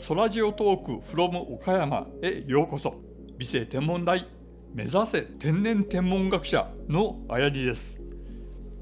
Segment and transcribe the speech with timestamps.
[0.00, 2.94] ソラジオトーク from 岡山へようこそ。
[3.36, 4.26] 美声天文台
[4.74, 8.00] 目指せ天然天文学者のあやりです、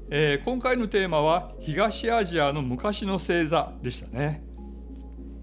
[0.09, 4.43] えー、今回のテーマは東アジアの昔の星座でしたね、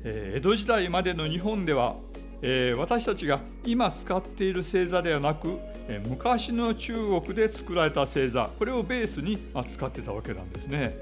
[0.02, 1.96] えー、江戸時代までの日本では、
[2.40, 10.96] えー、私たちが今使っている星座ではなく、え昔の中国で作られた星座これをベースに、ま使ってたわけなんですね。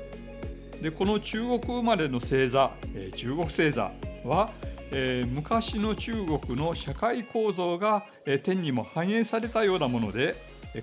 [0.83, 3.93] でこの中国生まれの星座、え中国星座
[4.25, 4.51] は、
[4.91, 10.35] えー、昔の中国の社会構造が、えー、天にも反映されたようなもので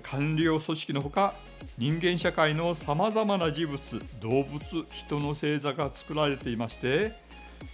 [0.02, 1.34] 官僚組織のほか
[1.76, 3.78] 人間社会のさまざまな事物
[4.20, 7.12] 動物人の星座が作られていまして、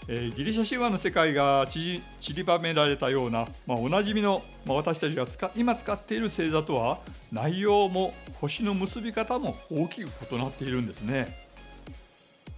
[0.09, 2.01] えー、ギリシャ神話の世界が散
[2.35, 6.99] りばめられたような、まあ、おなじみの、まあ、私たちが使今使っている星座とは
[7.33, 11.49] 内容も星の結び方も大きく異なっているんですね。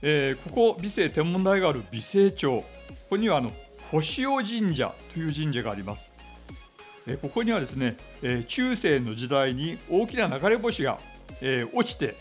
[0.02, 2.64] えー、ここ美星天文台がある美星町
[3.10, 3.50] ここにはあの
[3.90, 6.12] 星尾神社という神社があります。
[7.08, 10.96] えここにはですね、え中世の時代に大きな流れ星が、
[11.40, 12.14] え落ちて、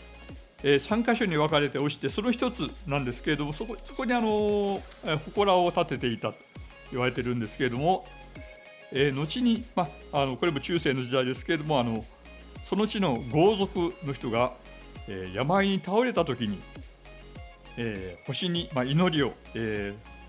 [0.64, 4.82] え3箇所に分かれて落ちてその1つなんですけれどもそこそこにあの
[5.26, 6.38] 祠を建てていたと
[6.90, 8.04] 言われてるんですけれども、
[8.90, 12.04] え後に、まあ、のこれも中世の時代ですけれどもあの
[12.68, 14.54] その地の豪族の人が、
[15.06, 16.58] え病に倒れた時に、
[17.76, 20.19] え星に、ま祈りを、えー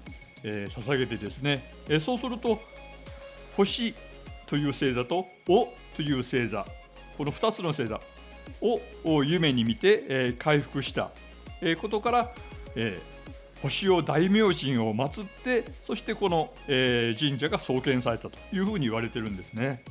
[0.43, 2.59] えー、捧げてですね、えー、そうすると
[3.55, 3.93] 星
[4.47, 6.65] という星座とおという星座
[7.17, 8.01] この2つの星座
[9.05, 11.11] を夢に見て、えー、回復した、
[11.61, 12.31] えことから、
[12.75, 12.99] え
[13.61, 19.83] 星を大明神を祀ってそしてこの、え神社が創建されたというふうに言われてるんですね。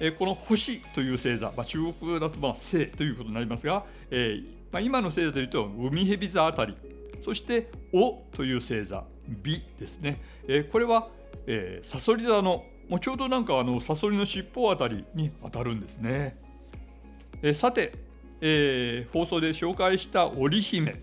[0.00, 4.40] えこの星という星座、まあ、中国だとまあ星ということになりますが、え
[4.72, 6.76] まあ、今の星座というと海蛇座あたり
[7.24, 11.08] そしておという星座美ですね、えー、これは、
[11.46, 16.38] えー、サソリ座のもうちょうどなんかあのサソリの尻尾あたりに当たるんですね、
[17.42, 17.92] えー、さて、
[18.40, 21.02] えー、放送で紹介した織姫。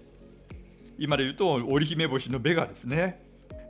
[0.98, 3.22] 今で言うと織姫星のベガですね。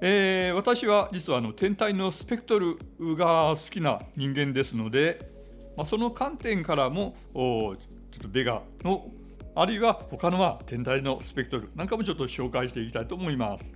[0.02, 2.78] えー、私は実はあの天体のスペクトル
[3.16, 5.31] が好きな人間ですので、
[5.75, 7.78] まあ、その観点からもちょっ
[8.22, 9.09] とベガの
[9.58, 13.74] あるいは他のは天体のスペクトルなんかもちょっと紹介していきたいと思います。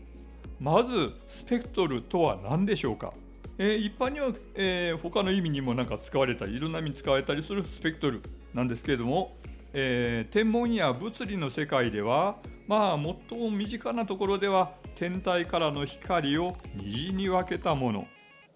[0.59, 3.13] まずスペクトルとは何でしょうか、
[3.57, 8.21] えー、一般には、えー、他の意味にもなんか使われたりいろんな意味に使われたりするスペクトル
[8.53, 9.37] なんですけれども、
[9.71, 12.35] えー、天文や物理の世界では
[12.67, 18.05] まあ最も身近なところでは天体からの光を虹に分けたもの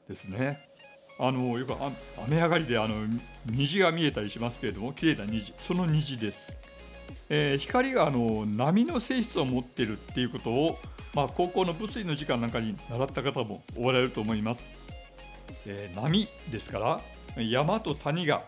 [0.10, 0.68] ですね。
[1.20, 1.74] あのよく
[2.26, 2.96] 雨上がりであの
[3.46, 6.58] 虹が見えたりしますけれども綺麗な虹その虹です。
[7.30, 10.78] えー、光があの波の性質を持っているっていうことを
[11.14, 14.68] まあ、高校の物理の時間なんかに習った方もおられると思います。
[15.66, 17.00] えー、波ですから
[17.42, 18.42] 山と谷が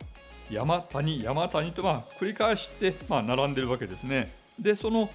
[0.49, 4.31] 山谷山谷とま繰り返してま並んでるわけですね。
[4.59, 5.09] でその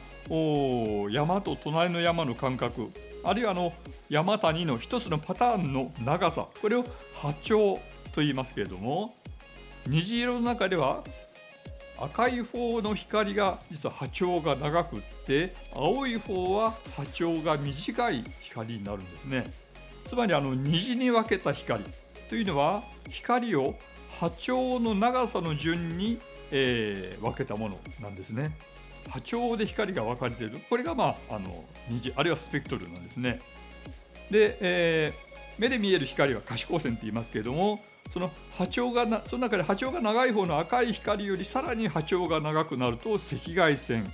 [1.10, 2.90] 山と隣の山の間隔
[3.24, 3.72] あるいはあの
[4.08, 6.84] 山谷の一つのパターンの長さこれを
[7.14, 7.76] 波長
[8.14, 9.14] と言いますけれども
[9.86, 11.02] 虹色の中では
[12.00, 19.44] 赤い方の光が実は波長が長くって青い方は波長が短い光になるんですね。
[20.06, 21.84] つまりあの虹に分けた光
[22.28, 23.76] というのは光を
[24.18, 26.18] 波長の長さの順に、
[26.50, 28.56] えー、分けたものなんですね。
[29.08, 30.58] 波長で光が分かれている。
[30.68, 33.40] これが、まあ、あの虹あるいはスペクトルなんですね。
[34.30, 35.29] で、えー、
[35.60, 37.78] 目で見える光は可視光線って言いますけれども
[38.12, 44.10] その波長がなその中で波長が長い方の赤い光よりさらに波長が長くなると赤外線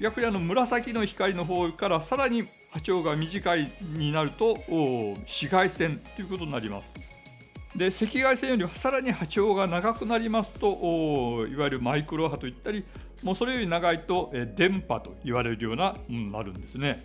[0.00, 6.94] 逆にあの紫の光の方からさらに波長が短いになると紫外線ということになります。
[7.76, 12.84] で赤外線よりさらに波長が長くなりますといわゆるマイクロ波といったり
[13.22, 17.04] もうそれより長いと、電波と言われるようなものになるんですね。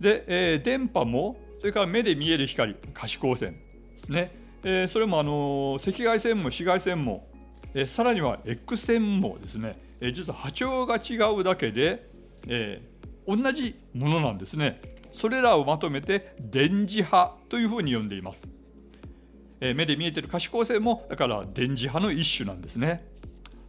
[0.00, 3.54] で、えー、電波もそれから目で見える光可視光線
[3.92, 7.28] ですねえー、それもあの赤外線も紫外線も、
[7.74, 12.10] えー、さらには X 線もですね、えー、実は波長が違うだけで、
[12.48, 14.80] えー、同じものなんですね。
[15.12, 18.46] それらをまとめて電磁波というふうに呼んでいます。
[19.60, 23.06] えー、目で見えてる可視光線もだから電磁波の一種なんですね。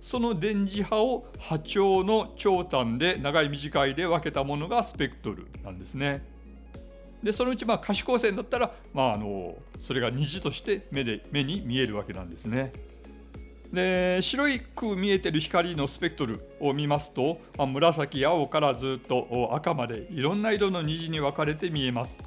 [0.02, 6.26] その電磁波を波長の長短で長い短いで分けたものがスペクトルなんですね。
[7.24, 9.56] でそのうちまあ可視光線だったら、まあ、あの
[9.86, 12.72] それが虹として目で目に見えるわけなんですね。
[13.74, 22.20] で白いく見えてる光のスペクトルを見ますと、まあ、紫青からずっと赤までいろんな色の虹に分かれて見えます。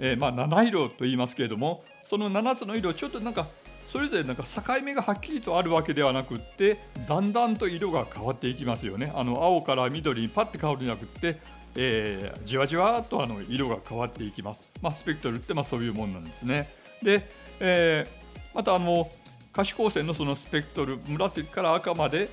[0.00, 3.46] えー、まあ、七色と言いますけれどもその7つの色ちょっとなんか
[3.92, 6.78] それぞれなんか境目がはっきりとあるわけではなくって
[7.08, 9.12] だんだんと色が変わっていきますよね。
[9.16, 11.38] あの青から緑にパッて変わるんじゃなくって、
[11.76, 16.68] えー、じわじわとあの色が変わっていきます、まあ、スペクトルってまあそういうもんなんですね。
[17.02, 17.28] で、
[17.60, 19.10] えー、またあの
[19.52, 22.28] 可視光線のそのスペクトル紫から赤まで、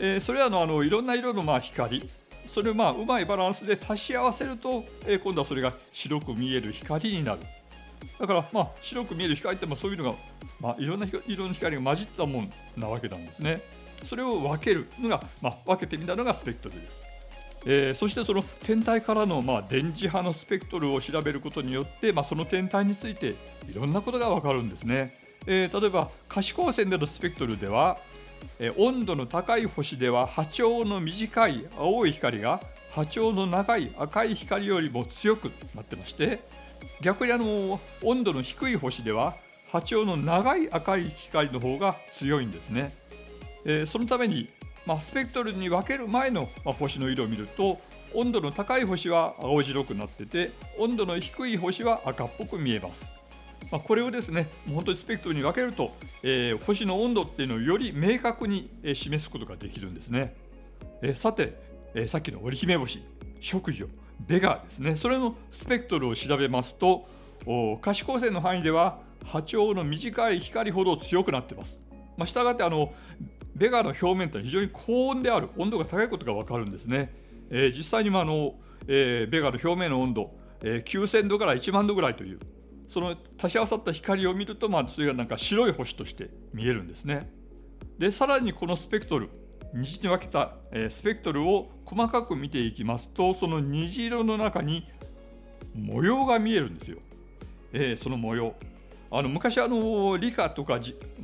[0.00, 2.08] えー、それらのあのいろんな色のまあ光。
[2.48, 7.40] それをまあうまいバランスで足し合わせると、えー、今度はそれが白く見える光になる。
[8.18, 10.16] だからまあ白く見える光ってまあそういうのが
[10.60, 13.60] まあ、いろんな色の光が混じったもんなわけなんですね。
[14.08, 17.02] それを分けるのが、まあ、分けてみたのがスペクトルです。
[17.68, 23.34] えー、そしてその天体からの、まあ、電磁波のスペクトルを調べることによって、まあ、その天体について
[23.68, 25.12] いろんなことが分かるんですね。
[25.46, 27.98] えー、例えば可視光線でのスペクトルでは、
[28.58, 32.60] えー、温度の高い星では波長の短い青い光が
[32.96, 36.40] 波長の長い赤い光よりも強くなってまして
[37.02, 39.36] 逆にあの温度の低い星では
[39.70, 42.94] 波長の長い赤い光の方が強いんですね。
[43.66, 44.48] えー、そのために、
[44.86, 47.80] まあ、スペクトルに分ける前の、まあ、星の色を見ると
[48.14, 53.10] 温度の高い星は青白くなってて温度の低い星は赤っぽく見えます。
[53.70, 60.34] まあ、これをですね本当にスペクトルに分けると、えー、星の温度っていうのをより明確に、示すことができるんですね。
[61.02, 61.66] えー、さて、
[61.96, 63.02] えー、さっきの織姫星、
[63.40, 63.86] 食女、
[64.20, 67.08] ベガですね、それのスペクトルを調べますと、
[67.80, 71.80] 可視光線の範囲では波長の短い光ほど強くなっています。
[72.18, 72.92] まあ、したがってあの
[73.54, 77.14] ベガの表面というのは非常に高温である温度が高いことが分かるんですね。
[77.48, 78.56] えー、実際にもあの、
[78.86, 80.30] えー、ベガの表面の温度、
[80.62, 82.40] えー、9000度から1万度ぐらいという
[82.88, 87.32] その足し合わさった光を見ると、まあ、それがなんか白い星として見えるんですね。
[87.98, 89.30] でさらにこのスペクトル
[89.76, 90.56] 虹に分けた、
[90.90, 94.88] スペクトルを細かく見ていきますとその虹色の中に
[95.74, 96.98] 模様が見えるんですよ。
[97.72, 98.54] えー、その模様
[99.10, 100.80] あの昔あの理科とか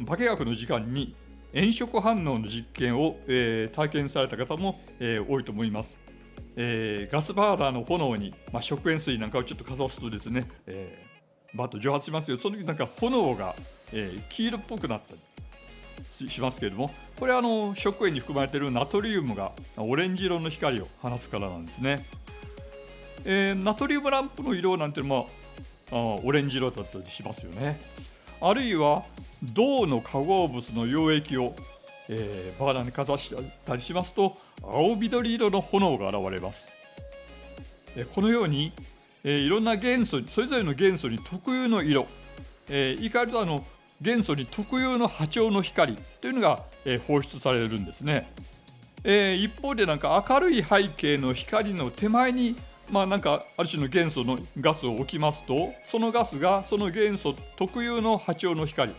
[0.07, 1.15] 化学の時間に
[1.55, 5.99] 炎色反応の実験を、えー、体験された方も、えー、多いと思います。
[6.57, 13.55] えー、ガスバーナーの炎に、まあ、食塩水なんかをちょっとかざすとですね、えー、バッと蒸発しますよその時なんか炎が、
[13.93, 15.21] えー、黄色っぽくなったり
[16.29, 22.05] しますけれどもこれはあの食塩に含まれているナトリウムがオレンジ色の光を放つからなんですね。
[23.25, 25.27] えー、ナトリウムランプの色なんていうの
[25.91, 27.79] はオレンジ色だったりしますよね。
[28.41, 29.05] あるいは
[29.43, 31.55] 銅の化合物の溶液を、
[32.09, 33.33] えー、バーナーにかざし
[33.65, 36.69] たりしますと青緑色の炎が現れます。
[37.97, 38.73] えこのように、
[39.25, 42.07] えー、いろんな元素それぞれの元素に特有の色、
[42.69, 43.65] えー、言い換えるとあの
[44.03, 48.31] 元素に特有の波長の光というのが、えー、放出されるんですね。
[49.05, 52.57] えー、一方でなんか明るい背景の光の手前に
[52.91, 58.93] まあ、なんかある種の元素のガスを置きますとそのガスがその元素特有の波長の光、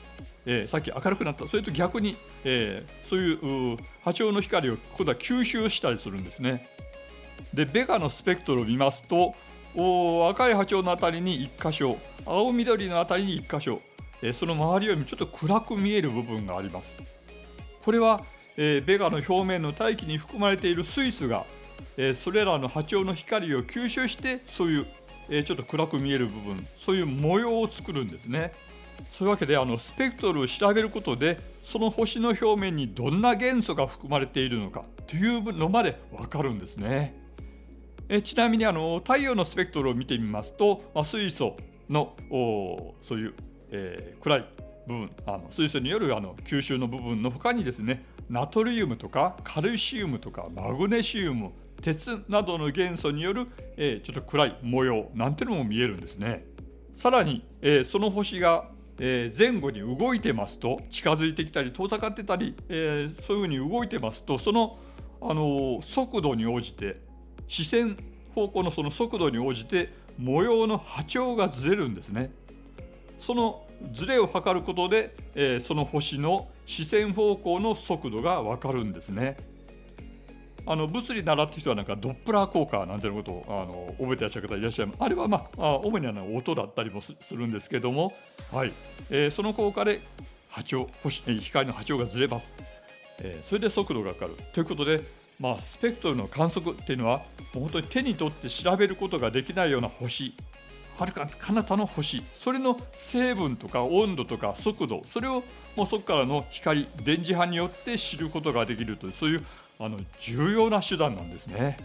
[0.47, 6.67] えー、さっき明るくなったそれと逆に、えー、そういう波長の光を今度は吸収したりするんですね。
[7.53, 9.35] でベガのスペクトルを見ますと
[9.75, 13.79] お赤い波長のあたりに1箇所青緑のあたりに1箇所、
[14.31, 17.03] その周りよりもちょっと暗く見える部分があります。
[17.83, 18.21] これは、
[18.57, 21.45] え、ベガの表面の大気に含まれている水素が
[21.97, 24.85] え、それらの波長の光を吸収してそういう、
[25.29, 28.51] え、ちょっと暗く見える部分そういう模様を作るんですね
[29.17, 37.15] そういうわけであのスペクトルを調べることでその星の表面にどんな元素が含まれているのかというのまで分かるんですね
[38.09, 41.55] えちなみにあの太陽のスペクトルを見てみますと、まあ、水素
[41.89, 42.15] の
[43.07, 43.33] そういう、
[43.73, 44.45] えー、暗い
[44.87, 51.51] 部分あの水素によるあの吸収の部分の他にですねナトリウムとかカルシウムとかマグネシウム
[51.81, 56.45] 鉄などの元素による、えー、ちょっと暗い模様なんてのも見えるんですね。
[56.95, 64.77] さらに、えー、その星が、えー、前後に動いてますと近づいてきたり遠ざかってたり、えそういうふうに動いてますとその、
[65.21, 67.01] あの速度に応じて
[67.47, 67.97] 視線
[68.33, 72.31] 方向のその速度に応じて模様の波長がずれるんですね。
[73.19, 79.37] そのずれを測ることで、えその星の視線方向の速度が分かるんですね。
[80.65, 84.97] あの物理習って人はなんかドップラー効果なんていうことをあの覚えてらっしゃる方いらっしゃいます。
[85.01, 88.13] あれは、まあ、あ主にあの音だったりもするんですけども、
[88.51, 88.71] はい
[89.09, 89.99] えー、その効果で
[90.51, 92.51] 波長星光の波長がずれます、
[93.21, 94.35] えー、それで速度がかかる。
[94.53, 95.01] ということで、
[95.39, 97.17] まあ、スペクトルの観測っていうのは
[97.53, 100.33] もう本当に手に取って調べることができないような星
[100.97, 105.43] はるか彼方の星それの成分とか温度とか速度それを
[105.75, 109.45] もうそこからの光電磁波によって知ることができるというそういう
[109.79, 111.77] あの重要な手段なんですね。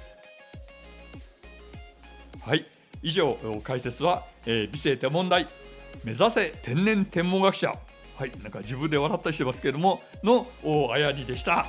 [2.40, 2.64] はい、
[3.02, 5.46] 以上解説は、えー、美声天文台
[6.04, 7.72] 目指せ天然天文学者
[8.18, 10.46] はいなんか自分で笑ったりしてますけれどもの
[10.92, 11.64] あやりでした。